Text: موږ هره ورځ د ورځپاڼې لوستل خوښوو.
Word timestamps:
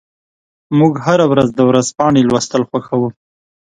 موږ 0.77 0.93
هره 1.05 1.25
ورځ 1.31 1.49
د 1.53 1.59
ورځپاڼې 1.69 2.21
لوستل 2.29 2.61
خوښوو. 2.69 3.09